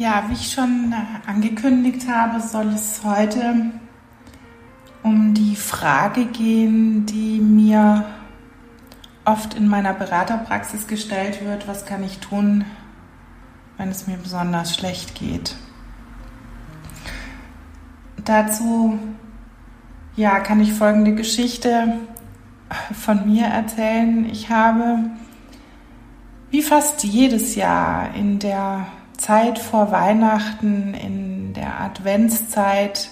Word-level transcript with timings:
Ja, 0.00 0.24
wie 0.28 0.32
ich 0.32 0.50
schon 0.50 0.94
angekündigt 1.26 2.08
habe, 2.08 2.40
soll 2.40 2.68
es 2.68 3.02
heute 3.04 3.70
um 5.02 5.34
die 5.34 5.56
Frage 5.56 6.24
gehen, 6.24 7.04
die 7.04 7.38
mir 7.38 8.06
oft 9.26 9.52
in 9.52 9.68
meiner 9.68 9.92
Beraterpraxis 9.92 10.86
gestellt 10.86 11.44
wird, 11.44 11.68
was 11.68 11.84
kann 11.84 12.02
ich 12.02 12.18
tun, 12.18 12.64
wenn 13.76 13.90
es 13.90 14.06
mir 14.06 14.16
besonders 14.16 14.74
schlecht 14.74 15.16
geht. 15.16 15.54
Dazu 18.24 18.98
ja, 20.16 20.40
kann 20.40 20.60
ich 20.60 20.72
folgende 20.72 21.14
Geschichte 21.14 21.98
von 22.98 23.30
mir 23.30 23.48
erzählen. 23.48 24.24
Ich 24.30 24.48
habe 24.48 25.10
wie 26.50 26.62
fast 26.62 27.04
jedes 27.04 27.54
Jahr 27.54 28.14
in 28.14 28.38
der 28.38 28.86
Zeit 29.20 29.58
vor 29.58 29.92
Weihnachten, 29.92 30.94
in 30.94 31.52
der 31.52 31.78
Adventszeit, 31.80 33.10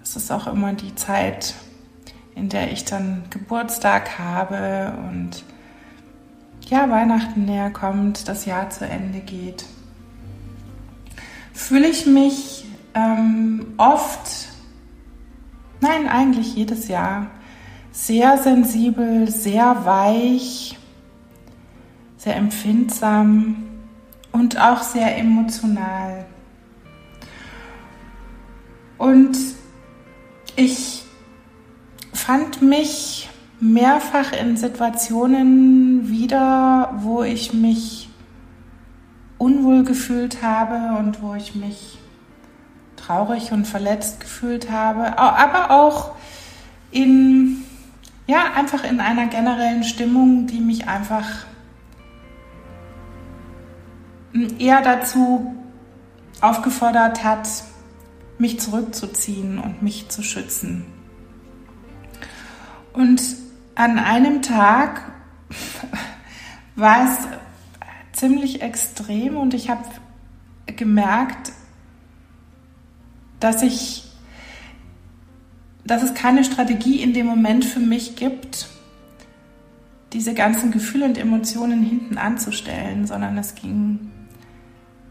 das 0.00 0.16
ist 0.16 0.32
auch 0.32 0.48
immer 0.48 0.72
die 0.72 0.96
Zeit, 0.96 1.54
in 2.34 2.48
der 2.48 2.72
ich 2.72 2.84
dann 2.84 3.22
Geburtstag 3.30 4.18
habe 4.18 4.94
und 5.08 5.44
ja, 6.68 6.90
Weihnachten 6.90 7.44
näher 7.44 7.70
kommt, 7.70 8.26
das 8.26 8.46
Jahr 8.46 8.68
zu 8.70 8.84
Ende 8.84 9.20
geht, 9.20 9.64
fühle 11.52 11.86
ich 11.86 12.06
mich 12.06 12.66
ähm, 12.94 13.74
oft, 13.76 14.48
nein, 15.80 16.08
eigentlich 16.08 16.56
jedes 16.56 16.88
Jahr, 16.88 17.28
sehr 17.92 18.38
sensibel, 18.38 19.30
sehr 19.30 19.84
weich, 19.84 20.76
sehr 22.16 22.34
empfindsam 22.34 23.65
und 24.36 24.60
auch 24.60 24.82
sehr 24.82 25.16
emotional. 25.16 26.26
Und 28.98 29.38
ich 30.56 31.04
fand 32.12 32.60
mich 32.60 33.30
mehrfach 33.60 34.32
in 34.32 34.58
Situationen 34.58 36.10
wieder, 36.10 36.92
wo 36.98 37.22
ich 37.22 37.54
mich 37.54 38.10
unwohl 39.38 39.84
gefühlt 39.84 40.42
habe 40.42 40.98
und 40.98 41.22
wo 41.22 41.34
ich 41.34 41.54
mich 41.54 41.98
traurig 42.96 43.52
und 43.52 43.66
verletzt 43.66 44.20
gefühlt 44.20 44.70
habe, 44.70 45.18
aber 45.18 45.70
auch 45.70 46.12
in, 46.90 47.62
ja, 48.26 48.52
einfach 48.54 48.84
in 48.84 49.00
einer 49.00 49.28
generellen 49.28 49.84
Stimmung, 49.84 50.46
die 50.46 50.60
mich 50.60 50.88
einfach 50.88 51.46
eher 54.58 54.82
dazu 54.82 55.54
aufgefordert 56.40 57.24
hat, 57.24 57.48
mich 58.38 58.60
zurückzuziehen 58.60 59.58
und 59.58 59.82
mich 59.82 60.08
zu 60.08 60.22
schützen. 60.22 60.84
Und 62.92 63.22
an 63.74 63.98
einem 63.98 64.42
Tag 64.42 65.02
war 66.76 67.04
es 67.04 67.18
ziemlich 68.12 68.62
extrem 68.62 69.36
und 69.36 69.54
ich 69.54 69.68
habe 69.70 69.84
gemerkt, 70.66 71.52
dass 73.40 73.62
ich, 73.62 74.04
dass 75.84 76.02
es 76.02 76.14
keine 76.14 76.44
Strategie 76.44 77.02
in 77.02 77.12
dem 77.12 77.26
Moment 77.26 77.64
für 77.64 77.80
mich 77.80 78.16
gibt, 78.16 78.68
diese 80.12 80.32
ganzen 80.32 80.70
Gefühle 80.70 81.04
und 81.04 81.18
Emotionen 81.18 81.82
hinten 81.82 82.16
anzustellen, 82.16 83.06
sondern 83.06 83.36
es 83.36 83.54
ging 83.54 84.10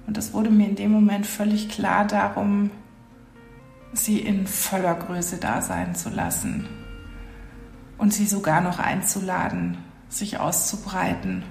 und 0.07 0.17
es 0.17 0.33
wurde 0.33 0.49
mir 0.49 0.69
in 0.69 0.75
dem 0.75 0.91
Moment 0.91 1.25
völlig 1.25 1.69
klar 1.69 2.05
darum, 2.05 2.69
sie 3.93 4.19
in 4.19 4.45
voller 4.45 4.95
Größe 4.95 5.37
da 5.37 5.61
sein 5.61 5.95
zu 5.95 6.09
lassen 6.09 6.67
und 7.97 8.13
sie 8.13 8.25
sogar 8.25 8.61
noch 8.61 8.79
einzuladen, 8.79 9.77
sich 10.09 10.39
auszubreiten. 10.39 11.43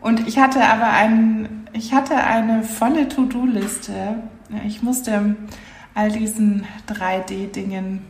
Und 0.00 0.26
ich 0.26 0.38
hatte 0.38 0.64
aber 0.64 0.90
ein, 0.90 1.68
ich 1.72 1.92
hatte 1.92 2.16
eine 2.16 2.62
volle 2.62 3.08
To-Do-Liste. 3.08 4.22
Ich 4.64 4.82
musste 4.82 5.36
all 5.94 6.10
diesen 6.10 6.64
3D-Dingen 6.88 8.02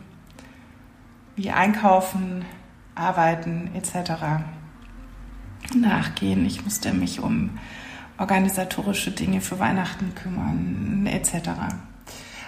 wie 1.36 1.50
einkaufen, 1.50 2.44
arbeiten 2.94 3.70
etc 3.74 4.55
nachgehen. 5.74 6.46
Ich 6.46 6.64
musste 6.64 6.92
mich 6.92 7.20
um 7.20 7.50
organisatorische 8.18 9.10
Dinge 9.10 9.40
für 9.40 9.58
Weihnachten 9.58 10.14
kümmern, 10.14 11.06
etc. 11.06 11.50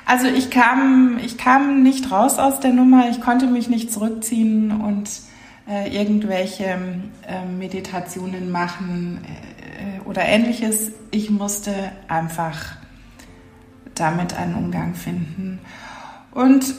Also 0.06 0.26
ich 0.26 0.50
kam, 0.50 1.18
ich 1.22 1.36
kam 1.36 1.82
nicht 1.82 2.10
raus 2.10 2.38
aus 2.38 2.60
der 2.60 2.72
Nummer, 2.72 3.10
ich 3.10 3.20
konnte 3.20 3.46
mich 3.46 3.68
nicht 3.68 3.92
zurückziehen 3.92 4.80
und 4.80 5.10
äh, 5.68 5.94
irgendwelche 5.94 6.78
äh, 7.26 7.44
Meditationen 7.44 8.50
machen 8.50 9.20
äh, 9.24 10.08
oder 10.08 10.22
ähnliches. 10.22 10.92
Ich 11.10 11.28
musste 11.28 11.74
einfach 12.08 12.76
damit 13.94 14.34
einen 14.34 14.54
Umgang 14.54 14.94
finden. 14.94 15.60
Und 16.30 16.74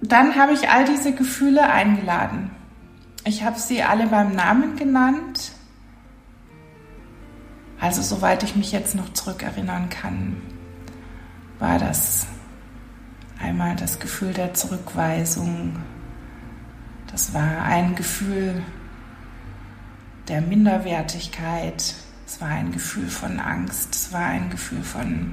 dann 0.00 0.36
habe 0.36 0.52
ich 0.52 0.70
all 0.70 0.84
diese 0.84 1.12
Gefühle 1.12 1.70
eingeladen. 1.70 2.50
Ich 3.26 3.42
habe 3.42 3.58
sie 3.58 3.82
alle 3.82 4.06
beim 4.06 4.34
Namen 4.34 4.76
genannt. 4.76 5.52
Also 7.80 8.02
soweit 8.02 8.42
ich 8.42 8.54
mich 8.54 8.70
jetzt 8.70 8.94
noch 8.94 9.14
zurückerinnern 9.14 9.88
kann, 9.88 10.42
war 11.58 11.78
das 11.78 12.26
einmal 13.40 13.76
das 13.76 13.98
Gefühl 13.98 14.34
der 14.34 14.52
Zurückweisung. 14.52 15.76
Das 17.10 17.32
war 17.32 17.62
ein 17.62 17.94
Gefühl 17.94 18.62
der 20.28 20.42
Minderwertigkeit. 20.42 21.94
Es 22.26 22.40
war 22.42 22.48
ein 22.48 22.72
Gefühl 22.72 23.08
von 23.08 23.40
Angst. 23.40 23.94
Es 23.94 24.12
war 24.12 24.26
ein 24.26 24.50
Gefühl 24.50 24.82
von, 24.82 25.32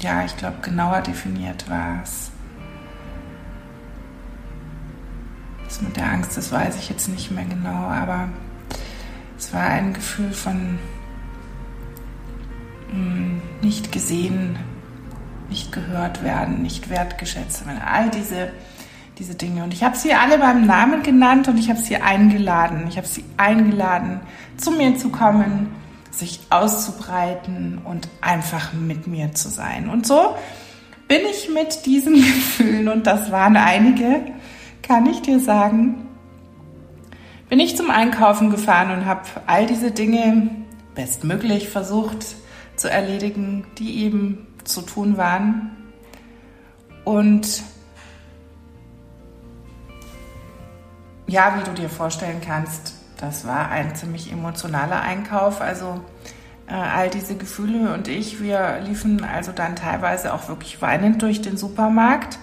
ja, 0.00 0.22
ich 0.24 0.36
glaube, 0.36 0.58
genauer 0.60 1.00
definiert 1.00 1.68
war 1.70 2.02
es 2.02 2.30
Das 5.76 5.82
mit 5.82 5.96
der 5.98 6.10
Angst, 6.10 6.38
das 6.38 6.52
weiß 6.52 6.76
ich 6.76 6.88
jetzt 6.88 7.06
nicht 7.08 7.30
mehr 7.30 7.44
genau, 7.44 7.68
aber 7.68 8.30
es 9.36 9.52
war 9.52 9.66
ein 9.66 9.92
Gefühl 9.92 10.32
von 10.32 10.78
mh, 12.88 12.92
hm, 12.92 13.42
nicht 13.60 13.92
gesehen, 13.92 14.56
nicht 15.50 15.72
gehört 15.72 16.24
werden, 16.24 16.62
nicht 16.62 16.88
wertgeschätzt 16.88 17.66
werden. 17.66 17.82
All 17.82 18.08
diese, 18.08 18.52
diese 19.18 19.34
Dinge. 19.34 19.64
Und 19.64 19.74
ich 19.74 19.84
habe 19.84 19.98
sie 19.98 20.14
alle 20.14 20.38
beim 20.38 20.64
Namen 20.64 21.02
genannt 21.02 21.46
und 21.48 21.58
ich 21.58 21.68
habe 21.68 21.78
sie 21.78 21.96
eingeladen. 21.96 22.86
Ich 22.88 22.96
habe 22.96 23.06
sie 23.06 23.24
eingeladen, 23.36 24.20
zu 24.56 24.70
mir 24.70 24.96
zu 24.96 25.10
kommen, 25.10 25.74
sich 26.10 26.40
auszubreiten 26.48 27.82
und 27.84 28.08
einfach 28.22 28.72
mit 28.72 29.06
mir 29.06 29.34
zu 29.34 29.50
sein. 29.50 29.90
Und 29.90 30.06
so 30.06 30.36
bin 31.06 31.20
ich 31.30 31.50
mit 31.52 31.84
diesen 31.84 32.14
Gefühlen, 32.14 32.88
und 32.88 33.06
das 33.06 33.30
waren 33.30 33.58
einige, 33.58 34.22
kann 34.86 35.06
ich 35.06 35.22
dir 35.22 35.40
sagen, 35.40 36.06
bin 37.48 37.58
ich 37.58 37.76
zum 37.76 37.90
Einkaufen 37.90 38.50
gefahren 38.50 38.90
und 38.92 39.06
habe 39.06 39.22
all 39.46 39.66
diese 39.66 39.90
Dinge 39.90 40.50
bestmöglich 40.94 41.68
versucht 41.68 42.36
zu 42.76 42.90
erledigen, 42.90 43.66
die 43.78 44.04
eben 44.04 44.46
zu 44.64 44.82
tun 44.82 45.16
waren. 45.16 45.70
Und 47.04 47.62
ja, 51.26 51.58
wie 51.58 51.64
du 51.64 51.72
dir 51.72 51.88
vorstellen 51.88 52.40
kannst, 52.44 52.94
das 53.16 53.46
war 53.46 53.70
ein 53.70 53.94
ziemlich 53.96 54.30
emotionaler 54.30 55.00
Einkauf. 55.00 55.60
Also 55.60 56.00
äh, 56.68 56.74
all 56.74 57.10
diese 57.10 57.36
Gefühle 57.36 57.92
und 57.94 58.08
ich, 58.08 58.40
wir 58.40 58.80
liefen 58.84 59.24
also 59.24 59.52
dann 59.52 59.74
teilweise 59.74 60.32
auch 60.32 60.48
wirklich 60.48 60.80
weinend 60.82 61.22
durch 61.22 61.42
den 61.42 61.56
Supermarkt 61.56 62.38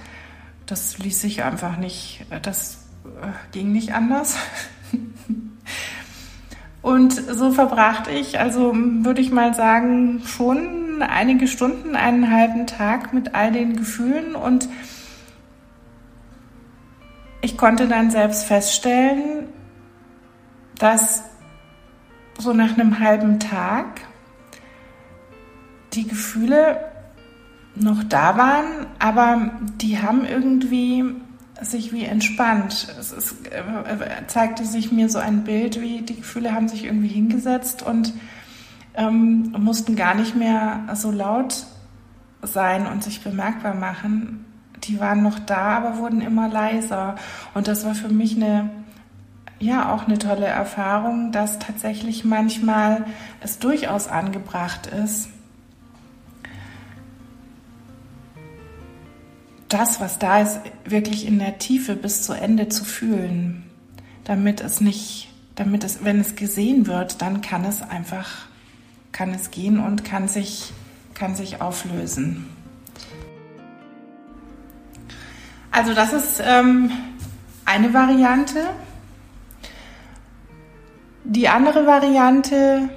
das 0.73 0.97
ließ 0.97 1.21
sich 1.21 1.43
einfach 1.43 1.77
nicht, 1.77 2.25
das 2.41 2.87
äh, 3.05 3.27
ging 3.51 3.71
nicht 3.71 3.93
anders. 3.93 4.37
Und 6.81 7.13
so 7.13 7.51
verbrachte 7.51 8.09
ich, 8.09 8.39
also 8.39 8.73
würde 8.75 9.21
ich 9.21 9.31
mal 9.31 9.53
sagen, 9.53 10.23
schon 10.25 11.03
einige 11.03 11.47
Stunden, 11.47 11.95
einen 11.95 12.31
halben 12.31 12.65
Tag 12.65 13.13
mit 13.13 13.35
all 13.35 13.51
den 13.51 13.75
Gefühlen 13.75 14.35
und 14.35 14.67
ich 17.41 17.57
konnte 17.57 17.87
dann 17.87 18.11
selbst 18.11 18.43
feststellen, 18.45 19.47
dass 20.77 21.23
so 22.37 22.51
nach 22.51 22.73
einem 22.73 22.99
halben 22.99 23.39
Tag 23.39 24.01
die 25.93 26.07
Gefühle 26.07 26.92
noch 27.75 28.03
da 28.03 28.37
waren, 28.37 28.85
aber 28.99 29.51
die 29.81 30.01
haben 30.01 30.25
irgendwie 30.25 31.15
sich 31.61 31.93
wie 31.93 32.05
entspannt. 32.05 32.87
Es 32.99 33.11
ist, 33.11 33.47
äh, 33.47 34.27
zeigte 34.27 34.65
sich 34.65 34.91
mir 34.91 35.09
so 35.09 35.19
ein 35.19 35.43
Bild, 35.43 35.81
wie 35.81 36.01
die 36.01 36.17
Gefühle 36.17 36.53
haben 36.53 36.67
sich 36.67 36.85
irgendwie 36.85 37.07
hingesetzt 37.07 37.83
und 37.83 38.13
ähm, 38.95 39.53
mussten 39.57 39.95
gar 39.95 40.13
nicht 40.13 40.35
mehr 40.35 40.81
so 40.93 41.11
laut 41.11 41.65
sein 42.41 42.85
und 42.87 43.03
sich 43.03 43.23
bemerkbar 43.23 43.73
machen. 43.73 44.45
Die 44.83 44.99
waren 44.99 45.23
noch 45.23 45.39
da, 45.39 45.77
aber 45.77 45.97
wurden 45.97 46.21
immer 46.21 46.49
leiser. 46.49 47.15
Und 47.53 47.67
das 47.67 47.85
war 47.85 47.95
für 47.95 48.09
mich 48.09 48.35
eine, 48.35 48.69
ja, 49.59 49.93
auch 49.93 50.07
eine 50.07 50.19
tolle 50.19 50.45
Erfahrung, 50.45 51.31
dass 51.31 51.59
tatsächlich 51.59 52.25
manchmal 52.25 53.05
es 53.39 53.59
durchaus 53.59 54.07
angebracht 54.07 54.87
ist, 54.87 55.29
das, 59.73 59.99
was 59.99 60.19
da 60.19 60.41
ist, 60.41 60.59
wirklich 60.85 61.25
in 61.25 61.39
der 61.39 61.57
Tiefe 61.57 61.95
bis 61.95 62.23
zu 62.23 62.33
Ende 62.33 62.69
zu 62.69 62.85
fühlen, 62.85 63.63
damit 64.23 64.61
es 64.61 64.81
nicht, 64.81 65.29
damit 65.55 65.83
es, 65.83 66.03
wenn 66.03 66.19
es 66.19 66.35
gesehen 66.35 66.85
wird, 66.85 67.21
dann 67.21 67.41
kann 67.41 67.65
es 67.65 67.81
einfach, 67.81 68.45
kann 69.11 69.33
es 69.33 69.49
gehen 69.49 69.79
und 69.79 70.05
kann 70.05 70.27
sich, 70.27 70.71
kann 71.15 71.35
sich 71.35 71.59
auflösen. 71.59 72.47
Also 75.71 75.95
das 75.95 76.13
ist 76.13 76.41
ähm, 76.45 76.91
eine 77.65 77.93
Variante. 77.95 78.59
Die 81.23 81.49
andere 81.49 81.87
Variante, 81.87 82.89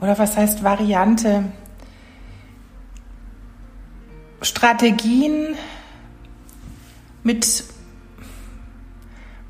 oder 0.00 0.18
was 0.18 0.36
heißt 0.36 0.64
Variante? 0.64 1.44
Strategien 4.42 5.54
mit, 7.24 7.64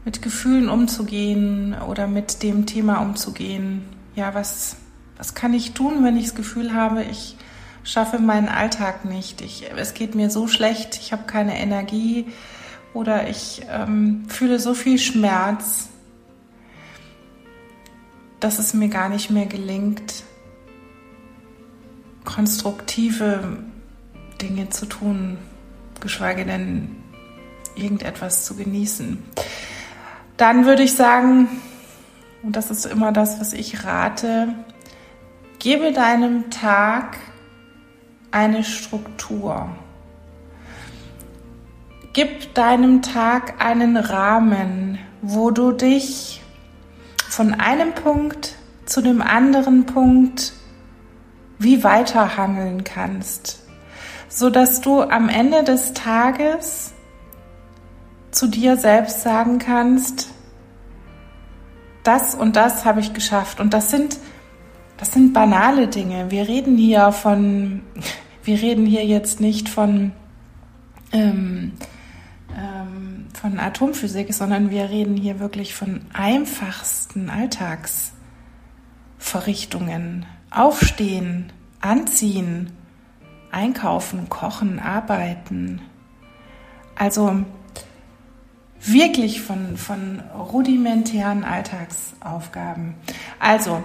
mit 0.06 0.22
Gefühlen 0.22 0.70
umzugehen 0.70 1.74
oder 1.74 2.06
mit 2.06 2.42
dem 2.42 2.64
Thema 2.64 2.98
umzugehen. 3.02 3.82
Ja, 4.14 4.32
was, 4.32 4.76
was 5.18 5.34
kann 5.34 5.52
ich 5.52 5.72
tun, 5.72 6.04
wenn 6.04 6.16
ich 6.16 6.26
das 6.26 6.34
Gefühl 6.34 6.72
habe, 6.72 7.02
ich 7.02 7.36
schaffe 7.82 8.18
meinen 8.18 8.48
Alltag 8.48 9.04
nicht, 9.04 9.42
ich, 9.42 9.70
es 9.76 9.92
geht 9.92 10.14
mir 10.14 10.30
so 10.30 10.48
schlecht, 10.48 10.96
ich 10.96 11.12
habe 11.12 11.24
keine 11.24 11.58
Energie 11.58 12.26
oder 12.94 13.28
ich 13.28 13.62
ähm, 13.68 14.24
fühle 14.28 14.58
so 14.58 14.72
viel 14.72 14.98
Schmerz, 14.98 15.90
dass 18.40 18.58
es 18.58 18.72
mir 18.72 18.88
gar 18.88 19.08
nicht 19.08 19.30
mehr 19.30 19.46
gelingt, 19.46 20.22
konstruktive 22.24 23.58
Dinge 24.40 24.70
zu 24.70 24.86
tun, 24.86 25.38
geschweige 26.00 26.44
denn 26.44 27.03
irgendetwas 27.76 28.44
zu 28.44 28.56
genießen. 28.56 29.22
Dann 30.36 30.66
würde 30.66 30.82
ich 30.82 30.94
sagen, 30.94 31.48
und 32.42 32.56
das 32.56 32.70
ist 32.70 32.86
immer 32.86 33.12
das, 33.12 33.40
was 33.40 33.52
ich 33.52 33.84
rate, 33.84 34.54
gebe 35.58 35.92
deinem 35.92 36.50
Tag 36.50 37.16
eine 38.30 38.64
Struktur. 38.64 39.68
Gib 42.12 42.54
deinem 42.54 43.02
Tag 43.02 43.64
einen 43.64 43.96
Rahmen, 43.96 44.98
wo 45.22 45.50
du 45.50 45.72
dich 45.72 46.42
von 47.28 47.54
einem 47.54 47.92
Punkt 47.92 48.54
zu 48.86 49.00
dem 49.00 49.22
anderen 49.22 49.86
Punkt 49.86 50.52
wie 51.58 51.82
weiterhangeln 51.82 52.84
kannst, 52.84 53.64
so 54.28 54.50
dass 54.50 54.80
du 54.80 55.02
am 55.02 55.28
Ende 55.28 55.64
des 55.64 55.94
Tages 55.94 56.93
zu 58.34 58.48
dir 58.48 58.76
selbst 58.76 59.22
sagen 59.22 59.58
kannst, 59.58 60.28
das 62.02 62.34
und 62.34 62.56
das 62.56 62.84
habe 62.84 63.00
ich 63.00 63.14
geschafft. 63.14 63.60
Und 63.60 63.72
das 63.72 63.90
sind, 63.90 64.18
das 64.98 65.12
sind 65.12 65.32
banale 65.32 65.88
Dinge. 65.88 66.30
Wir 66.30 66.46
reden 66.48 66.76
hier 66.76 67.12
von, 67.12 67.82
wir 68.42 68.60
reden 68.60 68.84
hier 68.86 69.06
jetzt 69.06 69.40
nicht 69.40 69.68
von, 69.68 70.10
ähm, 71.12 71.72
ähm, 72.56 73.26
von 73.32 73.58
Atomphysik, 73.58 74.34
sondern 74.34 74.70
wir 74.70 74.90
reden 74.90 75.16
hier 75.16 75.40
wirklich 75.40 75.74
von 75.74 76.02
einfachsten 76.12 77.30
Alltagsverrichtungen. 77.30 80.26
Aufstehen, 80.50 81.52
anziehen, 81.80 82.70
einkaufen, 83.50 84.28
kochen, 84.28 84.78
arbeiten. 84.78 85.80
Also 86.96 87.44
wirklich 88.86 89.40
von, 89.40 89.76
von 89.76 90.20
rudimentären 90.20 91.44
Alltagsaufgaben. 91.44 92.94
Also, 93.38 93.82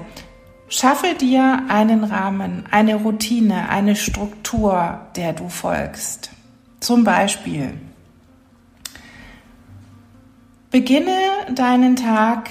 schaffe 0.68 1.16
dir 1.16 1.63
einen 1.69 2.04
Rahmen, 2.04 2.66
eine 2.72 2.96
Routine, 2.96 3.69
eine 3.69 3.96
Struktur, 3.96 5.07
der 5.16 5.34
du 5.34 5.50
folgst. 5.50 6.31
Zum 6.80 7.04
Beispiel, 7.04 7.74
beginne 10.69 11.19
deinen 11.54 11.95
Tag 11.95 12.50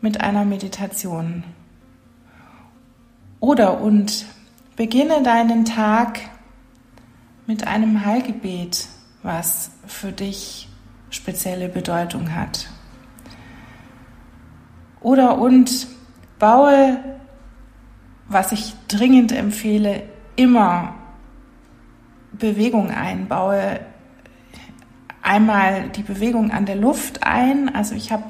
mit 0.00 0.20
einer 0.20 0.44
Meditation. 0.44 1.44
Oder 3.40 3.80
und 3.80 4.26
beginne 4.76 5.22
deinen 5.22 5.64
Tag 5.64 6.20
mit 7.46 7.66
einem 7.66 8.04
Heilgebet, 8.04 8.88
was 9.22 9.70
für 9.86 10.12
dich 10.12 10.68
spezielle 11.14 11.68
Bedeutung 11.68 12.34
hat. 12.34 12.68
Oder 15.00 15.38
und 15.38 15.86
baue, 16.38 16.98
was 18.28 18.52
ich 18.52 18.74
dringend 18.88 19.32
empfehle, 19.32 20.02
immer 20.36 20.94
Bewegung 22.32 22.90
ein. 22.90 23.28
Baue 23.28 23.80
einmal 25.22 25.88
die 25.90 26.02
Bewegung 26.02 26.50
an 26.50 26.66
der 26.66 26.76
Luft 26.76 27.22
ein. 27.22 27.72
Also 27.74 27.94
ich 27.94 28.10
habe, 28.10 28.24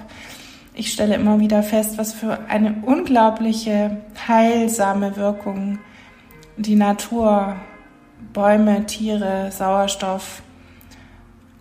ich 0.75 0.93
stelle 0.93 1.15
immer 1.15 1.41
wieder 1.41 1.63
fest, 1.63 1.97
was 1.97 2.13
für 2.13 2.39
eine 2.49 2.83
unglaubliche 2.83 4.03
heilsame 4.29 5.17
Wirkung 5.17 5.79
die 6.57 6.77
Natur, 6.77 7.57
Bäume, 8.33 8.85
Tiere, 8.87 9.51
Sauerstoff 9.51 10.43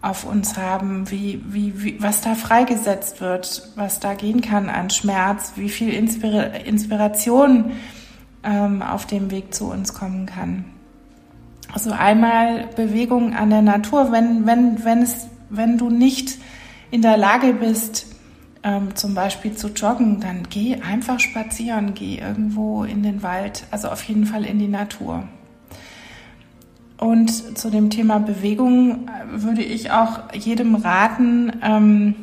auf 0.03 0.25
uns 0.25 0.57
haben, 0.57 1.09
wie, 1.09 1.41
wie, 1.47 1.81
wie, 1.81 2.03
was 2.03 2.19
da 2.19 2.35
freigesetzt 2.35 3.21
wird, 3.21 3.69
was 3.75 4.01
da 4.01 4.13
gehen 4.13 4.41
kann 4.41 4.69
an 4.69 4.89
Schmerz, 4.89 5.53
wie 5.55 5.69
viel 5.69 5.93
Inspira 5.93 6.41
Inspiration 6.41 7.71
ähm, 8.43 8.81
auf 8.81 9.05
dem 9.05 9.31
Weg 9.31 9.53
zu 9.53 9.71
uns 9.71 9.93
kommen 9.93 10.25
kann. 10.25 10.65
Also 11.71 11.91
einmal 11.91 12.67
Bewegung 12.75 13.33
an 13.33 13.49
der 13.49 13.61
Natur, 13.61 14.11
wenn, 14.11 14.45
wenn, 14.45 14.83
wenn, 14.83 15.01
es, 15.03 15.27
wenn 15.49 15.77
du 15.77 15.89
nicht 15.89 16.37
in 16.91 17.01
der 17.01 17.15
Lage 17.15 17.53
bist, 17.53 18.07
ähm, 18.61 18.95
zum 18.95 19.15
Beispiel 19.15 19.53
zu 19.53 19.69
joggen, 19.69 20.19
dann 20.19 20.49
geh 20.49 20.81
einfach 20.81 21.21
spazieren, 21.21 21.93
geh 21.93 22.17
irgendwo 22.17 22.83
in 22.83 23.03
den 23.03 23.23
Wald, 23.23 23.63
also 23.71 23.87
auf 23.87 24.03
jeden 24.03 24.25
Fall 24.25 24.43
in 24.43 24.59
die 24.59 24.67
Natur. 24.67 25.23
Und 27.03 27.57
zu 27.57 27.69
dem 27.69 27.89
Thema 27.89 28.19
Bewegung 28.19 29.09
würde 29.29 29.61
ich 29.61 29.91
auch 29.91 30.31
jedem 30.31 30.75
raten, 30.75 31.51
ähm, 31.61 32.15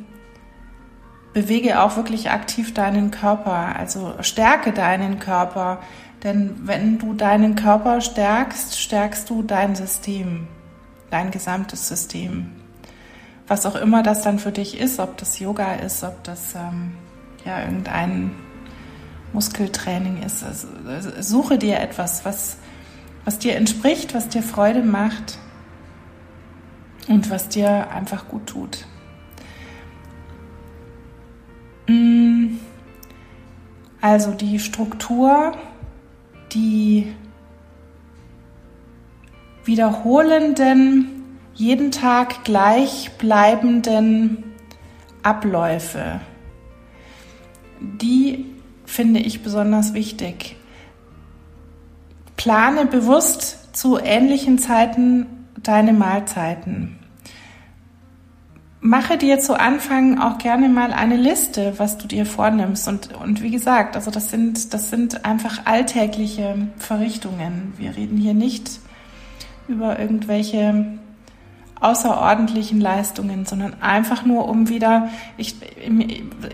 bewege 1.34 1.82
auch 1.82 1.98
wirklich 1.98 2.30
aktiv 2.30 2.72
deinen 2.72 3.10
Körper, 3.10 3.76
also 3.78 4.14
stärke 4.22 4.72
deinen 4.72 5.18
Körper. 5.18 5.80
Denn 6.24 6.60
wenn 6.64 6.98
du 6.98 7.12
deinen 7.12 7.56
Körper 7.56 8.00
stärkst, 8.00 8.80
stärkst 8.80 9.28
du 9.28 9.42
dein 9.42 9.74
System, 9.74 10.48
dein 11.10 11.30
gesamtes 11.30 11.86
System. 11.86 12.50
Was 13.48 13.66
auch 13.66 13.76
immer 13.76 14.02
das 14.02 14.22
dann 14.22 14.38
für 14.38 14.50
dich 14.50 14.80
ist, 14.80 14.98
ob 14.98 15.18
das 15.18 15.38
Yoga 15.40 15.74
ist, 15.74 16.02
ob 16.04 16.24
das 16.24 16.54
ähm, 16.54 16.92
ja 17.44 17.60
irgendein 17.60 18.30
Muskeltraining 19.34 20.22
ist. 20.22 20.42
Also, 20.42 20.68
also 20.88 21.10
suche 21.20 21.58
dir 21.58 21.80
etwas, 21.80 22.24
was 22.24 22.56
was 23.24 23.38
dir 23.38 23.56
entspricht, 23.56 24.14
was 24.14 24.28
dir 24.28 24.42
Freude 24.42 24.82
macht 24.82 25.38
und 27.08 27.30
was 27.30 27.48
dir 27.48 27.90
einfach 27.90 28.28
gut 28.28 28.46
tut. 28.46 28.86
Mm. 31.86 32.58
Also 34.00 34.30
die 34.32 34.58
Struktur, 34.58 35.52
die 36.52 37.12
wiederholenden, 39.64 41.38
jeden 41.54 41.90
Tag 41.90 42.44
gleichbleibenden 42.44 44.42
Abläufe, 45.22 46.20
die 47.80 48.46
finde 48.86 49.20
ich 49.20 49.42
besonders 49.42 49.92
wichtig. 49.92 50.56
Plane 52.40 52.86
bewusst 52.86 53.76
zu 53.76 53.98
ähnlichen 53.98 54.58
Zeiten 54.58 55.26
deine 55.62 55.92
Mahlzeiten. 55.92 56.98
mache 58.80 59.18
dir 59.18 59.38
zu 59.40 59.60
Anfang 59.60 60.18
auch 60.18 60.38
gerne 60.38 60.70
mal 60.70 60.94
eine 60.94 61.16
Liste, 61.16 61.74
was 61.76 61.98
du 61.98 62.08
dir 62.08 62.24
vornimmst. 62.24 62.88
Und, 62.88 63.14
und 63.14 63.42
wie 63.42 63.50
gesagt, 63.50 63.94
also 63.94 64.10
das 64.10 64.30
sind, 64.30 64.72
das 64.72 64.88
sind 64.88 65.26
einfach 65.26 65.66
alltägliche 65.66 66.56
Verrichtungen. 66.78 67.74
Wir 67.76 67.94
reden 67.94 68.16
hier 68.16 68.32
nicht 68.32 68.70
über 69.68 69.98
irgendwelche 69.98 70.98
außerordentlichen 71.78 72.80
Leistungen, 72.80 73.44
sondern 73.44 73.82
einfach 73.82 74.24
nur 74.24 74.48
um 74.48 74.70
wieder, 74.70 75.10
ich, 75.36 75.56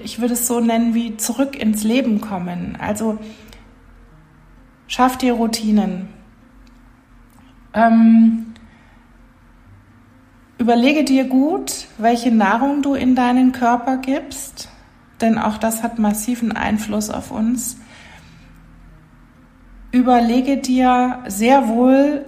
ich 0.02 0.20
würde 0.20 0.34
es 0.34 0.48
so 0.48 0.58
nennen, 0.58 0.94
wie 0.94 1.16
zurück 1.16 1.56
ins 1.56 1.84
Leben 1.84 2.20
kommen. 2.20 2.76
Also 2.80 3.18
schaff 4.86 5.16
dir 5.18 5.34
Routinen. 5.34 6.08
Ähm, 7.74 8.54
überlege 10.58 11.04
dir 11.04 11.24
gut, 11.24 11.86
welche 11.98 12.32
Nahrung 12.32 12.82
du 12.82 12.94
in 12.94 13.14
deinen 13.14 13.52
Körper 13.52 13.98
gibst, 13.98 14.70
denn 15.20 15.38
auch 15.38 15.58
das 15.58 15.82
hat 15.82 15.98
massiven 15.98 16.52
Einfluss 16.52 17.10
auf 17.10 17.30
uns. 17.30 17.78
Überlege 19.92 20.58
dir 20.58 21.22
sehr 21.26 21.68
wohl, 21.68 22.24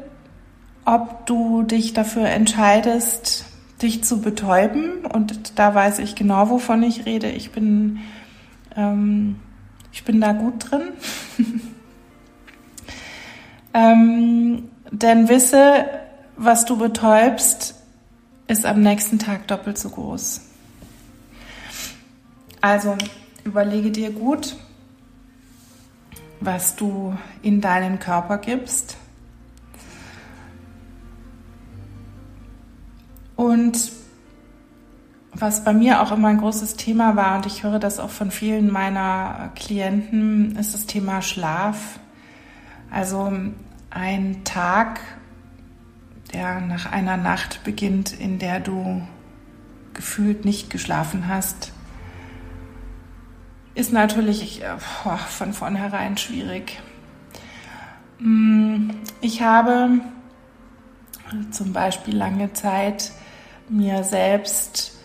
ob 0.84 1.26
du 1.26 1.62
dich 1.62 1.92
dafür 1.92 2.28
entscheidest, 2.28 3.44
dich 3.82 4.04
zu 4.04 4.20
betäuben. 4.20 5.04
Und 5.04 5.58
da 5.58 5.74
weiß 5.74 5.98
ich 5.98 6.14
genau, 6.14 6.48
wovon 6.48 6.82
ich 6.82 7.04
rede. 7.04 7.30
Ich 7.30 7.50
bin, 7.50 8.00
ähm, 8.74 9.36
ich 9.92 10.04
bin 10.04 10.20
da 10.20 10.32
gut 10.32 10.70
drin. 10.70 10.82
ähm, 13.74 14.68
denn 14.90 15.28
wisse, 15.28 15.84
was 16.36 16.64
du 16.64 16.76
betäubst, 16.78 17.74
ist 18.46 18.64
am 18.64 18.80
nächsten 18.80 19.18
Tag 19.18 19.46
doppelt 19.46 19.78
so 19.78 19.90
groß. 19.90 20.40
Also 22.60 22.96
überlege 23.44 23.90
dir 23.90 24.10
gut, 24.10 24.56
was 26.40 26.76
du 26.76 27.16
in 27.42 27.60
deinen 27.60 27.98
Körper 27.98 28.38
gibst 28.38 28.96
Und 33.38 33.92
was 35.32 35.62
bei 35.62 35.72
mir 35.72 36.02
auch 36.02 36.10
immer 36.10 36.26
ein 36.26 36.38
großes 36.38 36.74
Thema 36.74 37.14
war, 37.14 37.36
und 37.36 37.46
ich 37.46 37.62
höre 37.62 37.78
das 37.78 38.00
auch 38.00 38.10
von 38.10 38.32
vielen 38.32 38.72
meiner 38.72 39.52
Klienten, 39.54 40.56
ist 40.56 40.74
das 40.74 40.86
Thema 40.86 41.22
Schlaf. 41.22 42.00
Also 42.90 43.32
ein 43.90 44.44
Tag, 44.44 45.00
der 46.32 46.60
nach 46.60 46.90
einer 46.90 47.16
Nacht 47.16 47.64
beginnt, 47.64 48.12
in 48.12 48.38
der 48.38 48.60
du 48.60 49.02
gefühlt 49.94 50.44
nicht 50.44 50.70
geschlafen 50.70 51.28
hast, 51.28 51.72
ist 53.74 53.92
natürlich 53.92 54.62
boah, 55.04 55.18
von 55.18 55.52
vornherein 55.52 56.16
schwierig. 56.16 56.80
Mm, 58.18 58.90
ich 59.20 59.42
habe 59.42 60.00
zum 61.50 61.72
Beispiel 61.72 62.16
lange 62.16 62.52
Zeit 62.52 63.12
mir 63.68 64.02
selbst 64.02 64.98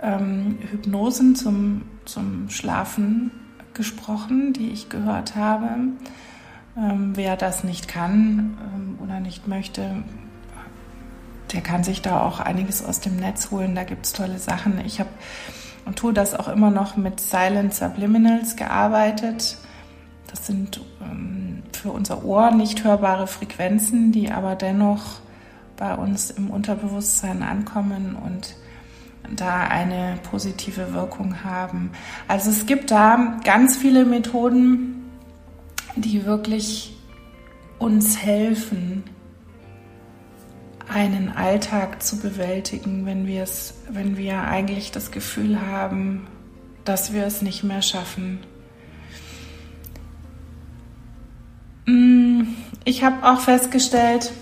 ähm, 0.00 0.58
Hypnosen 0.70 1.36
zum, 1.36 1.82
zum 2.04 2.48
Schlafen 2.50 3.30
gesprochen, 3.74 4.52
die 4.52 4.70
ich 4.70 4.88
gehört 4.88 5.36
habe. 5.36 5.68
Ähm, 6.76 7.12
wer 7.14 7.36
das 7.36 7.64
nicht 7.64 7.88
kann 7.88 8.58
ähm, 8.74 8.98
oder 9.02 9.20
nicht 9.20 9.48
möchte, 9.48 10.02
der 11.52 11.60
kann 11.60 11.84
sich 11.84 12.02
da 12.02 12.20
auch 12.20 12.40
einiges 12.40 12.84
aus 12.84 13.00
dem 13.00 13.16
Netz 13.16 13.50
holen. 13.50 13.74
Da 13.74 13.84
gibt 13.84 14.06
es 14.06 14.12
tolle 14.12 14.38
Sachen. 14.38 14.84
Ich 14.84 15.00
habe 15.00 15.10
und 15.86 15.96
tue 15.96 16.12
das 16.12 16.34
auch 16.34 16.48
immer 16.48 16.70
noch 16.70 16.96
mit 16.96 17.20
Silent 17.20 17.72
Subliminals 17.72 18.56
gearbeitet. 18.56 19.56
Das 20.28 20.46
sind 20.46 20.80
ähm, 21.00 21.62
für 21.72 21.92
unser 21.92 22.24
Ohr 22.24 22.50
nicht 22.50 22.84
hörbare 22.84 23.26
Frequenzen, 23.26 24.10
die 24.10 24.30
aber 24.30 24.56
dennoch 24.56 25.20
bei 25.76 25.94
uns 25.94 26.30
im 26.30 26.50
Unterbewusstsein 26.50 27.42
ankommen 27.42 28.16
und 28.16 28.56
da 29.34 29.60
eine 29.60 30.18
positive 30.30 30.92
Wirkung 30.92 31.44
haben. 31.44 31.90
Also 32.28 32.50
es 32.50 32.66
gibt 32.66 32.90
da 32.90 33.38
ganz 33.44 33.76
viele 33.76 34.04
Methoden, 34.04 34.95
die 35.96 36.24
wirklich 36.24 36.94
uns 37.78 38.18
helfen, 38.18 39.04
einen 40.88 41.30
Alltag 41.30 42.02
zu 42.02 42.18
bewältigen, 42.18 43.06
wenn 43.06 43.26
wir 43.26 43.42
es, 43.42 43.74
wenn 43.88 44.16
wir 44.16 44.42
eigentlich 44.42 44.92
das 44.92 45.10
Gefühl 45.10 45.60
haben, 45.60 46.26
dass 46.84 47.12
wir 47.12 47.26
es 47.26 47.42
nicht 47.42 47.64
mehr 47.64 47.82
schaffen. 47.82 48.40
Mm, 51.86 52.42
ich 52.84 53.02
habe 53.02 53.26
auch 53.28 53.40
festgestellt, 53.40 54.32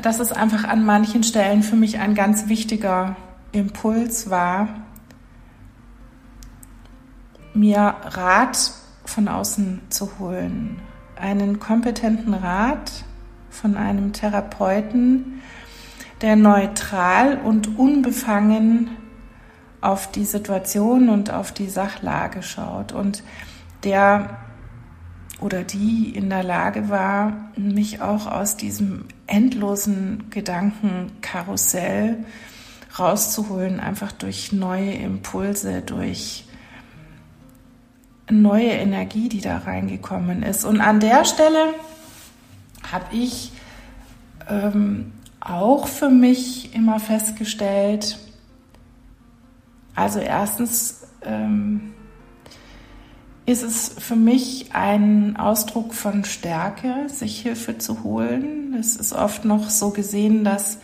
dass 0.00 0.20
es 0.20 0.32
einfach 0.32 0.64
an 0.64 0.84
manchen 0.84 1.22
Stellen 1.22 1.62
für 1.62 1.76
mich 1.76 1.98
ein 1.98 2.14
ganz 2.14 2.48
wichtiger 2.48 3.16
Impuls 3.50 4.30
war, 4.30 4.68
mir 7.54 7.94
Rat 8.04 8.72
von 9.04 9.28
außen 9.28 9.80
zu 9.88 10.18
holen. 10.18 10.80
Einen 11.16 11.58
kompetenten 11.60 12.34
Rat 12.34 13.04
von 13.50 13.76
einem 13.76 14.12
Therapeuten, 14.12 15.42
der 16.20 16.36
neutral 16.36 17.38
und 17.38 17.78
unbefangen 17.78 18.90
auf 19.80 20.10
die 20.10 20.24
Situation 20.24 21.08
und 21.08 21.30
auf 21.30 21.52
die 21.52 21.68
Sachlage 21.68 22.42
schaut 22.42 22.92
und 22.92 23.22
der 23.82 24.38
oder 25.40 25.64
die 25.64 26.10
in 26.14 26.30
der 26.30 26.44
Lage 26.44 26.88
war, 26.88 27.50
mich 27.56 28.00
auch 28.00 28.28
aus 28.28 28.56
diesem 28.56 29.06
endlosen 29.26 30.30
Gedankenkarussell 30.30 32.24
rauszuholen, 32.96 33.80
einfach 33.80 34.12
durch 34.12 34.52
neue 34.52 34.92
Impulse, 34.92 35.82
durch 35.82 36.44
neue 38.40 38.70
Energie, 38.70 39.28
die 39.28 39.40
da 39.40 39.58
reingekommen 39.58 40.42
ist. 40.42 40.64
Und 40.64 40.80
an 40.80 41.00
der 41.00 41.24
Stelle 41.24 41.74
habe 42.90 43.04
ich 43.12 43.52
ähm, 44.48 45.12
auch 45.40 45.86
für 45.86 46.08
mich 46.08 46.74
immer 46.74 47.00
festgestellt, 47.00 48.18
also 49.94 50.20
erstens, 50.20 51.02
ähm, 51.22 51.92
ist 53.44 53.62
es 53.62 53.94
für 53.98 54.16
mich 54.16 54.72
ein 54.72 55.36
Ausdruck 55.36 55.94
von 55.94 56.24
Stärke, 56.24 57.08
sich 57.08 57.40
Hilfe 57.40 57.78
zu 57.78 58.04
holen. 58.04 58.74
Es 58.78 58.96
ist 58.96 59.12
oft 59.12 59.44
noch 59.44 59.68
so 59.68 59.90
gesehen, 59.90 60.44
dass 60.44 60.78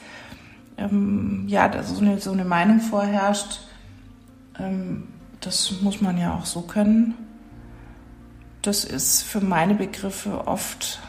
ähm, 0.77 1.45
ja, 1.47 1.83
so 1.83 2.01
eine, 2.01 2.21
so 2.21 2.33
eine 2.33 2.45
Meinung 2.45 2.81
vorherrscht, 2.81 3.61
ähm, 4.59 5.05
das 5.41 5.73
muss 5.83 6.01
man 6.01 6.19
ja 6.19 6.35
auch 6.35 6.47
so 6.47 6.63
können. 6.63 7.15
Das 8.63 8.85
ist 8.85 9.23
für 9.23 9.41
meine 9.41 9.75
Begriffe 9.75 10.47
oft 10.47 11.01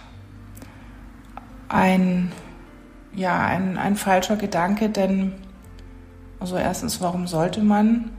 ein, 1.67 2.31
ja, 3.15 3.39
ein, 3.45 3.77
ein 3.77 3.95
falscher 3.95 4.35
Gedanke, 4.35 4.89
denn 4.89 5.33
also 6.39 6.57
erstens, 6.57 7.01
warum 7.01 7.27
sollte 7.27 7.61
man? 7.61 8.11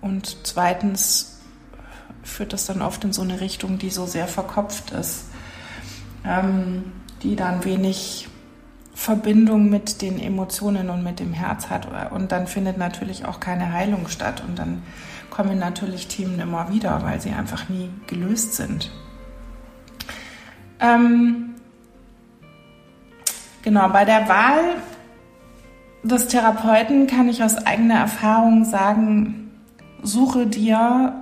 Und 0.00 0.38
zweitens, 0.42 1.40
führt 2.22 2.52
das 2.52 2.66
dann 2.66 2.82
oft 2.82 3.04
in 3.04 3.12
so 3.12 3.22
eine 3.22 3.40
Richtung, 3.40 3.78
die 3.78 3.90
so 3.90 4.06
sehr 4.06 4.26
verkopft 4.26 4.90
ist, 4.92 5.26
ähm, 6.24 6.92
die 7.22 7.36
dann 7.36 7.64
wenig 7.64 8.28
Verbindung 8.94 9.70
mit 9.70 10.02
den 10.02 10.18
Emotionen 10.18 10.90
und 10.90 11.02
mit 11.02 11.20
dem 11.20 11.32
Herz 11.32 11.70
hat. 11.70 12.12
Und 12.12 12.32
dann 12.32 12.46
findet 12.46 12.76
natürlich 12.76 13.24
auch 13.24 13.40
keine 13.40 13.72
Heilung 13.72 14.08
statt. 14.08 14.42
Und 14.46 14.58
dann 14.58 14.82
kommen 15.30 15.58
natürlich 15.58 16.08
Themen 16.08 16.38
immer 16.40 16.72
wieder, 16.72 17.02
weil 17.02 17.20
sie 17.20 17.30
einfach 17.30 17.68
nie 17.68 17.90
gelöst 18.06 18.54
sind. 18.54 18.90
Ähm, 20.80 21.54
genau, 23.62 23.88
bei 23.88 24.04
der 24.04 24.28
Wahl 24.28 24.76
des 26.02 26.28
Therapeuten 26.28 27.06
kann 27.06 27.28
ich 27.28 27.42
aus 27.42 27.56
eigener 27.66 27.96
Erfahrung 27.96 28.64
sagen, 28.64 29.50
suche 30.02 30.46
dir 30.46 31.14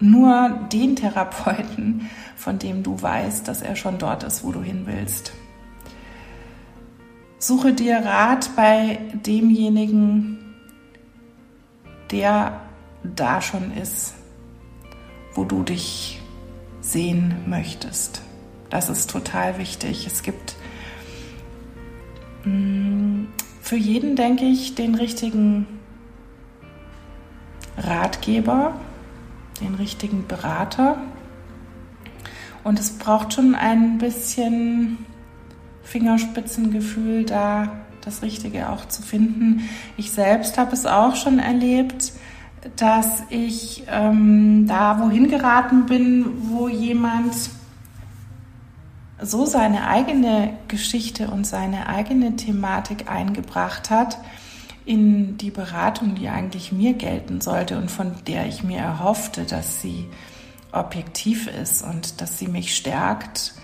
nur 0.00 0.60
den 0.72 0.96
Therapeuten, 0.96 2.08
von 2.36 2.58
dem 2.58 2.82
du 2.82 3.00
weißt, 3.00 3.46
dass 3.46 3.62
er 3.62 3.76
schon 3.76 3.98
dort 3.98 4.22
ist, 4.22 4.44
wo 4.44 4.52
du 4.52 4.62
hin 4.62 4.82
willst. 4.86 5.32
Suche 7.38 7.72
dir 7.72 7.98
Rat 7.98 8.50
bei 8.56 8.98
demjenigen, 9.12 10.47
der 12.10 12.60
da 13.02 13.40
schon 13.40 13.72
ist, 13.72 14.14
wo 15.34 15.44
du 15.44 15.62
dich 15.62 16.20
sehen 16.80 17.34
möchtest. 17.46 18.22
Das 18.70 18.88
ist 18.88 19.10
total 19.10 19.58
wichtig. 19.58 20.06
Es 20.06 20.22
gibt 20.22 20.56
mm, 22.44 23.24
für 23.62 23.76
jeden, 23.76 24.16
denke 24.16 24.44
ich, 24.44 24.74
den 24.74 24.94
richtigen 24.94 25.66
Ratgeber, 27.76 28.74
den 29.60 29.74
richtigen 29.74 30.26
Berater. 30.26 30.98
Und 32.64 32.78
es 32.78 32.98
braucht 32.98 33.32
schon 33.32 33.54
ein 33.54 33.98
bisschen 33.98 34.98
Fingerspitzengefühl, 35.82 37.24
da 37.24 37.70
das 38.08 38.22
Richtige 38.22 38.70
auch 38.70 38.86
zu 38.86 39.02
finden. 39.02 39.68
Ich 39.96 40.10
selbst 40.10 40.56
habe 40.56 40.72
es 40.72 40.86
auch 40.86 41.14
schon 41.14 41.38
erlebt, 41.38 42.12
dass 42.76 43.22
ich 43.28 43.84
ähm, 43.88 44.66
da 44.66 44.98
wohin 45.00 45.28
geraten 45.28 45.86
bin, 45.86 46.26
wo 46.50 46.68
jemand 46.68 47.34
so 49.20 49.44
seine 49.44 49.86
eigene 49.88 50.54
Geschichte 50.68 51.28
und 51.28 51.46
seine 51.46 51.88
eigene 51.88 52.36
Thematik 52.36 53.10
eingebracht 53.10 53.90
hat 53.90 54.18
in 54.86 55.36
die 55.36 55.50
Beratung, 55.50 56.14
die 56.14 56.28
eigentlich 56.28 56.72
mir 56.72 56.94
gelten 56.94 57.42
sollte 57.42 57.76
und 57.76 57.90
von 57.90 58.12
der 58.26 58.46
ich 58.46 58.62
mir 58.62 58.78
erhoffte, 58.78 59.44
dass 59.44 59.82
sie 59.82 60.06
objektiv 60.72 61.46
ist 61.46 61.82
und 61.82 62.20
dass 62.22 62.38
sie 62.38 62.48
mich 62.48 62.74
stärkt. 62.74 63.54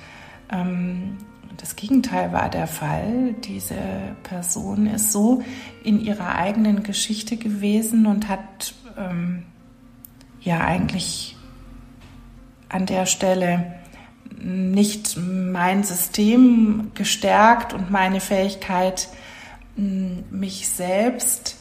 Ähm, 0.50 1.16
das 1.56 1.76
Gegenteil 1.76 2.32
war 2.32 2.48
der 2.48 2.66
Fall. 2.66 3.34
Diese 3.44 3.76
Person 4.22 4.86
ist 4.86 5.12
so 5.12 5.42
in 5.82 6.00
ihrer 6.00 6.34
eigenen 6.34 6.82
Geschichte 6.82 7.36
gewesen 7.36 8.06
und 8.06 8.28
hat 8.28 8.74
ähm, 8.98 9.44
ja 10.40 10.60
eigentlich 10.60 11.36
an 12.68 12.86
der 12.86 13.06
Stelle 13.06 13.74
nicht 14.38 15.16
mein 15.16 15.84
System 15.84 16.90
gestärkt 16.94 17.72
und 17.72 17.90
meine 17.90 18.20
Fähigkeit, 18.20 19.08
mich 19.76 20.68
selbst 20.68 21.56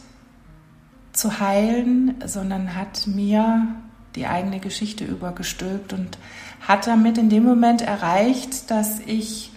zu 1.13 1.39
heilen, 1.39 2.15
sondern 2.25 2.75
hat 2.75 3.07
mir 3.07 3.67
die 4.15 4.27
eigene 4.27 4.59
Geschichte 4.59 5.05
übergestülpt 5.05 5.93
und 5.93 6.17
hat 6.61 6.87
damit 6.87 7.17
in 7.17 7.29
dem 7.29 7.43
Moment 7.43 7.81
erreicht, 7.81 8.69
dass 8.69 8.99
ich 8.99 9.52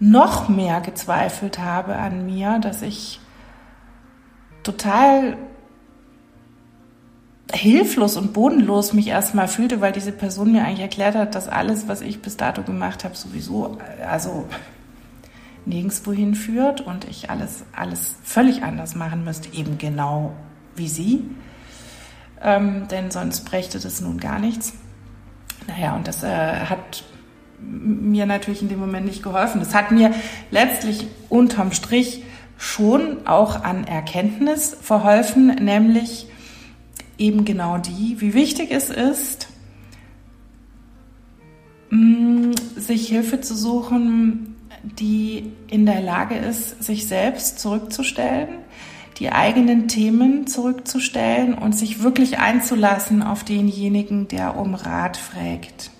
noch 0.00 0.48
mehr 0.48 0.80
gezweifelt 0.80 1.58
habe 1.58 1.96
an 1.96 2.24
mir, 2.26 2.58
dass 2.60 2.82
ich 2.82 3.20
total 4.62 5.36
hilflos 7.52 8.16
und 8.16 8.32
bodenlos 8.32 8.92
mich 8.92 9.08
erstmal 9.08 9.48
fühlte, 9.48 9.80
weil 9.80 9.92
diese 9.92 10.12
Person 10.12 10.52
mir 10.52 10.64
eigentlich 10.64 10.80
erklärt 10.80 11.14
hat, 11.14 11.34
dass 11.34 11.48
alles, 11.48 11.88
was 11.88 12.02
ich 12.02 12.20
bis 12.20 12.36
dato 12.36 12.62
gemacht 12.62 13.04
habe, 13.04 13.16
sowieso 13.16 13.78
also 14.06 14.46
nirgendwo 15.64 16.12
hinführt 16.12 16.80
und 16.80 17.06
ich 17.06 17.30
alles, 17.30 17.64
alles 17.74 18.16
völlig 18.22 18.62
anders 18.62 18.94
machen 18.94 19.24
müsste, 19.24 19.52
eben 19.54 19.78
genau 19.78 20.34
wie 20.76 20.88
sie. 20.88 21.24
Ähm, 22.42 22.86
denn 22.88 23.10
sonst 23.10 23.40
brächte 23.40 23.80
das 23.80 24.00
nun 24.00 24.18
gar 24.18 24.38
nichts. 24.38 24.74
Naja, 25.66 25.96
und 25.96 26.06
das 26.06 26.22
äh, 26.22 26.28
hat 26.28 27.04
mir 27.60 28.26
natürlich 28.26 28.62
in 28.62 28.68
dem 28.68 28.80
Moment 28.80 29.06
nicht 29.06 29.22
geholfen. 29.22 29.60
Das 29.60 29.74
hat 29.74 29.90
mir 29.90 30.14
letztlich 30.50 31.06
unterm 31.28 31.72
Strich 31.72 32.22
schon 32.56 33.26
auch 33.26 33.62
an 33.62 33.84
Erkenntnis 33.84 34.76
verholfen, 34.80 35.46
nämlich 35.46 36.26
eben 37.18 37.44
genau 37.44 37.78
die, 37.78 38.16
wie 38.20 38.34
wichtig 38.34 38.70
es 38.70 38.90
ist, 38.90 39.48
mm, 41.90 42.52
sich 42.76 43.08
Hilfe 43.08 43.40
zu 43.40 43.54
suchen, 43.54 44.56
die 44.82 45.52
in 45.68 45.86
der 45.86 46.00
Lage 46.00 46.36
ist, 46.36 46.82
sich 46.82 47.06
selbst 47.06 47.58
zurückzustellen, 47.58 48.48
die 49.18 49.30
eigenen 49.30 49.88
Themen 49.88 50.46
zurückzustellen 50.46 51.54
und 51.54 51.72
sich 51.72 52.02
wirklich 52.02 52.38
einzulassen 52.38 53.22
auf 53.22 53.42
denjenigen, 53.42 54.28
der 54.28 54.56
um 54.56 54.74
Rat 54.74 55.16
fragt. 55.16 55.90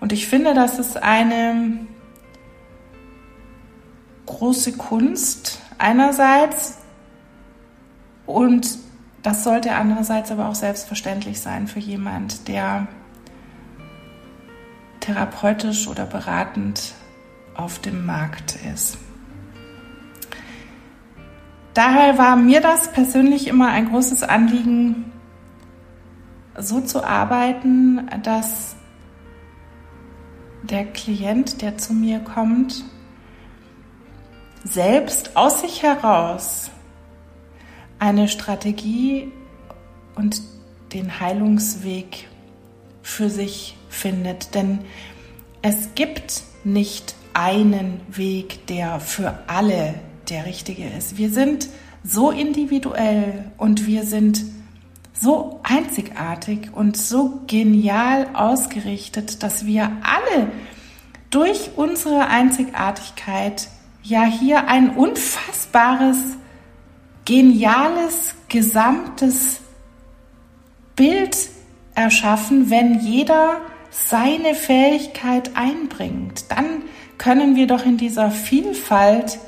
Und 0.00 0.12
ich 0.12 0.26
finde, 0.26 0.54
das 0.54 0.78
ist 0.78 0.96
eine 1.02 1.86
große 4.26 4.72
Kunst 4.72 5.60
einerseits 5.78 6.78
und 8.26 8.78
das 9.22 9.44
sollte 9.44 9.72
andererseits 9.72 10.30
aber 10.30 10.48
auch 10.48 10.54
selbstverständlich 10.54 11.40
sein 11.40 11.66
für 11.66 11.80
jemand, 11.80 12.48
der 12.48 12.86
therapeutisch 15.00 15.88
oder 15.88 16.06
beratend 16.06 16.94
auf 17.54 17.78
dem 17.80 18.06
Markt 18.06 18.56
ist. 18.72 18.96
Daher 21.74 22.18
war 22.18 22.36
mir 22.36 22.60
das 22.60 22.92
persönlich 22.92 23.46
immer 23.46 23.68
ein 23.68 23.90
großes 23.90 24.22
Anliegen, 24.22 25.12
so 26.58 26.80
zu 26.80 27.04
arbeiten, 27.04 28.08
dass 28.22 28.76
der 30.62 30.84
Klient, 30.86 31.62
der 31.62 31.78
zu 31.78 31.92
mir 31.92 32.20
kommt, 32.20 32.84
selbst 34.64 35.36
aus 35.36 35.62
sich 35.62 35.82
heraus 35.82 36.70
eine 37.98 38.28
Strategie 38.28 39.30
und 40.16 40.42
den 40.92 41.20
Heilungsweg 41.20 42.28
für 43.02 43.30
sich 43.30 43.76
findet. 43.88 44.54
Denn 44.54 44.80
es 45.62 45.94
gibt 45.94 46.42
nicht 46.64 47.14
einen 47.32 48.00
Weg, 48.08 48.66
der 48.66 49.00
für 49.00 49.38
alle 49.46 49.94
der 50.28 50.46
richtige 50.46 50.88
ist. 50.88 51.16
Wir 51.16 51.30
sind 51.30 51.68
so 52.02 52.30
individuell 52.30 53.50
und 53.58 53.86
wir 53.86 54.04
sind 54.04 54.42
so 55.12 55.60
einzigartig 55.62 56.70
und 56.72 56.96
so 56.96 57.42
genial 57.46 58.28
ausgerichtet, 58.34 59.42
dass 59.42 59.66
wir 59.66 59.90
alle 60.02 60.50
durch 61.30 61.70
unsere 61.76 62.26
Einzigartigkeit 62.26 63.68
ja 64.02 64.24
hier 64.24 64.68
ein 64.68 64.96
unfassbares, 64.96 66.16
geniales, 67.24 68.34
gesamtes 68.48 69.60
Bild 70.96 71.36
erschaffen, 71.94 72.70
wenn 72.70 73.00
jeder 73.00 73.60
seine 73.90 74.54
Fähigkeit 74.54 75.56
einbringt. 75.56 76.50
Dann 76.50 76.82
können 77.18 77.56
wir 77.56 77.66
doch 77.66 77.84
in 77.84 77.96
dieser 77.96 78.30
Vielfalt 78.30 79.38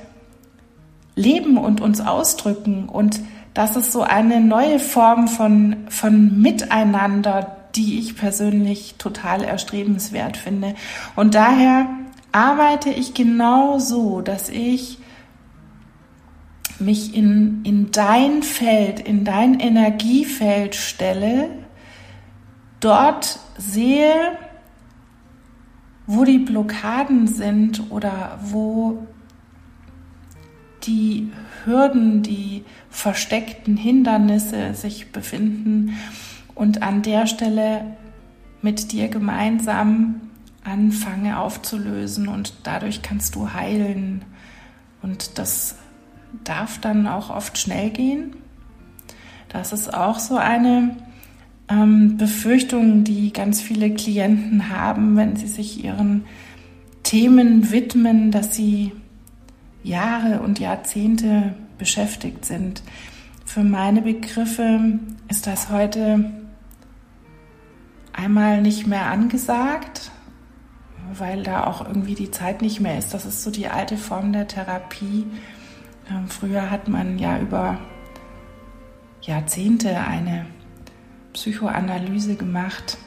leben 1.15 1.57
und 1.57 1.81
uns 1.81 2.01
ausdrücken. 2.01 2.89
Und 2.89 3.21
das 3.55 3.77
ist 3.77 3.93
so 3.93 4.03
eine 4.03 4.41
neue 4.41 4.79
Form 4.79 5.29
von, 5.29 5.85
von 5.89 6.41
Miteinander, 6.41 7.57
die 7.75 7.99
ich 7.99 8.17
persönlich 8.17 8.97
total 8.99 9.45
erstrebenswert 9.45 10.37
finde. 10.37 10.75
Und 11.17 11.35
daher 11.35 11.87
arbeite 12.33 12.91
ich 12.91 13.15
genau 13.15 13.79
so, 13.79 14.21
dass 14.21 14.49
ich 14.49 14.99
mich 16.79 17.15
in, 17.15 17.63
in 17.65 17.91
dein 17.91 18.43
Feld, 18.43 19.01
in 19.01 19.25
dein 19.25 19.61
Energiefeld 19.61 20.75
stelle, 20.75 21.51
dort 22.81 23.39
sehe, 23.57 24.15
wo 26.07 26.25
die 26.25 26.39
Blockaden 26.39 27.29
sind 27.29 27.91
oder 27.91 28.39
wo 28.43 29.07
die 30.85 31.31
Hürden, 31.65 32.23
die 32.23 32.65
versteckten 32.91 33.77
Hindernisse 33.77 34.75
sich 34.75 35.13
befinden 35.13 35.97
und 36.55 36.83
an 36.83 37.03
der 37.03 37.27
Stelle 37.27 37.97
mit 38.61 38.93
dir 38.93 39.09
gemeinsam 39.09 40.21
anfange 40.65 41.39
aufzulösen 41.39 42.29
und 42.29 42.55
dadurch 42.63 43.03
kannst 43.03 43.35
du 43.35 43.53
heilen. 43.53 44.25
Und 45.03 45.39
das 45.39 45.77
darf 46.45 46.79
dann 46.79 47.07
auch 47.07 47.31
oft 47.31 47.59
schnell 47.59 47.91
gehen. 47.91 48.37
Das 49.49 49.73
ist 49.73 49.93
auch 49.93 50.19
so 50.19 50.37
eine 50.37 50.97
ähm, 51.69 52.17
Befürchtung, 52.17 53.05
die 53.05 53.33
ganz 53.33 53.61
viele 53.61 53.93
Klienten 53.93 54.71
haben, 54.71 55.17
wenn 55.17 55.37
sie 55.37 55.49
sich 55.49 55.85
ihren 55.85 56.25
Themen 57.03 57.71
widmen, 57.71 58.31
dass 58.31 58.55
sie 58.55 58.93
Jahre 59.83 60.41
und 60.41 60.59
Jahrzehnte 60.59 61.55
beschäftigt 61.79 62.45
sind. 62.45 62.83
Für 63.45 63.65
meine 63.65 64.03
Begriffe 64.03 64.99
ist 65.29 65.47
das 65.47 65.69
heute 65.69 66.33
einmal 68.13 68.63
nicht 68.63 68.87
mehr 68.87 69.07
angesagt, 69.07 70.11
weil 71.15 71.43
da 71.43 71.65
auch 71.65 71.87
irgendwie 71.87 72.15
die 72.15 72.31
Zeit 72.31 72.63
nicht 72.63 72.81
mehr 72.81 72.99
ist. 72.99 73.13
Das 73.13 73.27
ist 73.27 73.43
so 73.43 73.51
die 73.51 73.69
alte 73.69 73.97
Form 73.97 74.33
der 74.33 74.49
Therapie. 74.49 75.27
Ähm, 76.11 76.29
früher 76.29 76.71
hat 76.71 76.89
man 76.89 77.19
ja 77.19 77.39
über 77.39 77.79
Jahrzehnte 79.23 79.99
eine 79.99 80.47
Psychoanalyse 81.33 82.37
gemacht 82.37 82.99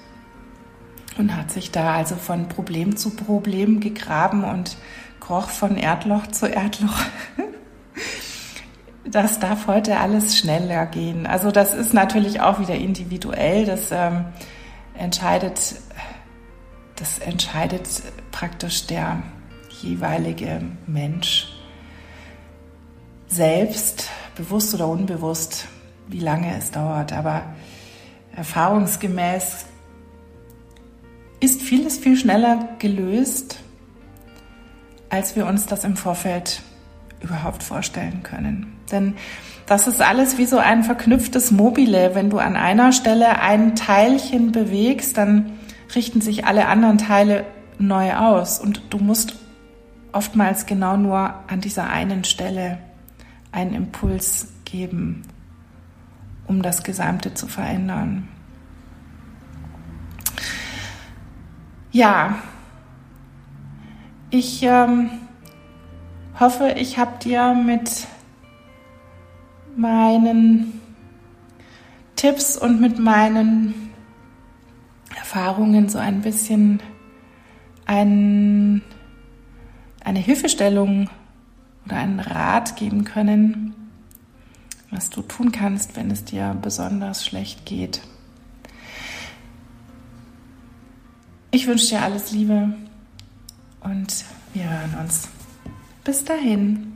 und 1.18 1.36
hat 1.36 1.52
sich 1.52 1.72
da 1.72 1.96
also 1.96 2.16
von 2.16 2.48
Problem 2.48 2.98
zu 2.98 3.12
Problem 3.12 3.80
gegraben 3.80 4.44
und 4.44 4.78
kroch 5.20 5.50
von 5.50 5.78
Erdloch 5.78 6.28
zu 6.28 6.48
Erdloch. 6.48 7.00
das 9.06 9.40
darf 9.40 9.68
heute 9.68 9.98
alles 9.98 10.38
schneller 10.38 10.86
gehen. 10.86 11.26
Also 11.26 11.52
das 11.52 11.74
ist 11.74 11.94
natürlich 11.94 12.42
auch 12.42 12.60
wieder 12.60 12.76
individuell. 12.76 13.66
Das 13.66 13.92
ähm, 13.92 14.26
entscheidet, 14.98 15.76
das 16.96 17.20
entscheidet 17.20 17.88
praktisch 18.32 18.88
der 18.88 19.24
jeweilige 19.82 20.62
Mensch 20.86 21.52
selbst, 23.28 24.10
bewusst 24.36 24.74
oder 24.74 24.88
unbewusst, 24.88 25.68
wie 26.08 26.20
lange 26.20 26.58
es 26.58 26.72
dauert. 26.72 27.14
Aber 27.14 27.44
erfahrungsgemäß 28.36 29.66
ist 31.46 31.62
vieles 31.62 31.98
viel 31.98 32.18
schneller 32.18 32.70
gelöst, 32.80 33.60
als 35.10 35.36
wir 35.36 35.46
uns 35.46 35.68
das 35.68 35.84
im 35.84 35.96
Vorfeld 35.96 36.64
überhaupt 37.22 37.62
vorstellen 37.62 38.24
können. 38.24 38.74
Denn 38.92 39.14
das 39.68 39.88
ist 39.88 40.02
alles 40.02 40.40
wie 40.40 40.48
so 40.48 40.58
ein 40.58 40.84
verknüpftes 40.84 41.52
Mobile. 41.52 42.16
Wenn 42.16 42.32
du 42.32 42.40
an 42.40 42.56
einer 42.56 42.92
Stelle 42.92 43.40
ein 43.42 43.76
Teilchen 43.76 44.52
bewegst, 44.52 45.18
dann 45.18 45.54
richten 45.94 46.20
sich 46.20 46.46
alle 46.46 46.68
anderen 46.68 46.98
Teile 46.98 47.46
neu 47.78 48.16
aus 48.16 48.60
und 48.60 48.82
du 48.90 48.98
musst 48.98 49.36
oftmals 50.14 50.66
genau 50.66 50.98
nur 50.98 51.36
an 51.48 51.62
dieser 51.62 51.90
einen 51.90 52.24
Stelle 52.24 52.80
einen 53.52 53.76
Impuls 53.76 54.48
geben, 54.66 55.22
um 56.48 56.64
das 56.64 56.84
Gesamte 56.84 57.36
zu 57.36 57.48
verändern. 57.48 58.28
Ja, 61.96 62.40
ich 64.30 64.64
ähm, 64.64 65.10
hoffe, 66.38 66.74
ich 66.76 66.98
habe 66.98 67.20
dir 67.24 67.54
mit 67.54 68.06
meinen 69.78 70.82
Tipps 72.18 72.58
und 72.58 72.82
mit 72.82 73.00
meinen 73.00 73.94
Erfahrungen 75.16 75.88
so 75.88 75.98
ein 75.98 76.20
bisschen 76.20 76.82
ein, 77.86 78.82
eine 80.04 80.20
Hilfestellung 80.20 81.10
oder 81.86 81.96
einen 81.96 82.20
Rat 82.20 82.76
geben 82.76 83.06
können, 83.06 83.74
was 84.92 85.10
du 85.10 85.22
tun 85.22 85.54
kannst, 85.54 85.96
wenn 85.96 86.12
es 86.12 86.26
dir 86.26 86.58
besonders 86.62 87.26
schlecht 87.26 87.66
geht. 87.66 88.02
Ich 91.56 91.68
wünsche 91.68 91.88
dir 91.88 92.02
alles 92.02 92.32
Liebe 92.32 92.74
und 93.80 94.26
wir 94.54 94.70
hören 94.70 94.94
uns. 95.00 95.30
Bis 96.04 96.22
dahin. 96.26 96.95